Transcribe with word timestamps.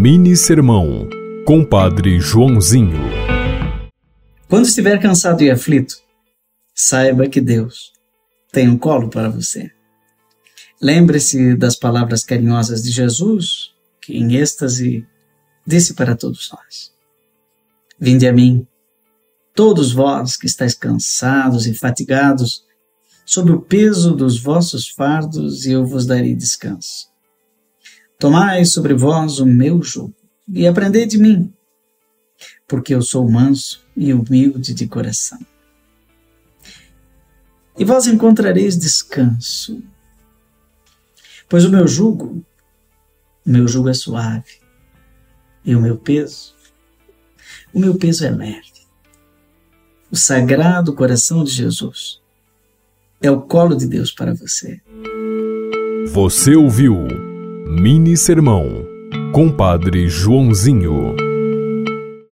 Mini 0.00 0.36
Sermão, 0.36 1.08
Compadre 1.44 2.20
Joãozinho. 2.20 3.00
Quando 4.48 4.68
estiver 4.68 4.96
cansado 5.00 5.42
e 5.42 5.50
aflito, 5.50 5.96
saiba 6.72 7.26
que 7.26 7.40
Deus 7.40 7.90
tem 8.52 8.68
um 8.68 8.78
colo 8.78 9.10
para 9.10 9.28
você. 9.28 9.72
Lembre-se 10.80 11.56
das 11.56 11.74
palavras 11.74 12.22
carinhosas 12.22 12.84
de 12.84 12.92
Jesus, 12.92 13.72
que 14.00 14.16
em 14.16 14.36
êxtase 14.36 15.04
disse 15.66 15.94
para 15.94 16.14
todos 16.14 16.48
nós: 16.52 16.92
Vinde 17.98 18.28
a 18.28 18.32
mim, 18.32 18.64
todos 19.52 19.90
vós 19.92 20.36
que 20.36 20.46
estáis 20.46 20.74
cansados 20.74 21.66
e 21.66 21.74
fatigados, 21.74 22.62
sob 23.26 23.50
o 23.50 23.60
peso 23.60 24.14
dos 24.14 24.40
vossos 24.40 24.88
fardos, 24.88 25.66
e 25.66 25.72
eu 25.72 25.84
vos 25.84 26.06
darei 26.06 26.36
descanso. 26.36 27.07
Tomai 28.18 28.64
sobre 28.64 28.94
vós 28.94 29.38
o 29.38 29.46
meu 29.46 29.80
jugo 29.80 30.12
e 30.48 30.66
aprendei 30.66 31.06
de 31.06 31.16
mim, 31.16 31.52
porque 32.66 32.92
eu 32.92 33.00
sou 33.00 33.30
manso 33.30 33.86
e 33.96 34.12
humilde 34.12 34.74
de 34.74 34.88
coração. 34.88 35.38
E 37.78 37.84
vós 37.84 38.08
encontrareis 38.08 38.76
descanso, 38.76 39.80
pois 41.48 41.64
o 41.64 41.70
meu 41.70 41.86
jugo, 41.86 42.44
o 43.46 43.50
meu 43.50 43.68
jugo 43.68 43.88
é 43.88 43.94
suave, 43.94 44.60
e 45.64 45.76
o 45.76 45.80
meu 45.80 45.96
peso, 45.96 46.56
o 47.72 47.78
meu 47.78 47.94
peso 47.96 48.26
é 48.26 48.30
leve. 48.30 48.72
O 50.10 50.16
sagrado 50.16 50.92
coração 50.92 51.44
de 51.44 51.52
Jesus 51.52 52.20
é 53.22 53.30
o 53.30 53.42
colo 53.42 53.76
de 53.76 53.86
Deus 53.86 54.10
para 54.10 54.34
você. 54.34 54.80
Você 56.10 56.56
ouviu 56.56 56.96
Mini 57.70 58.16
Sermão, 58.16 58.86
Compadre 59.30 60.08
Joãozinho. 60.08 61.27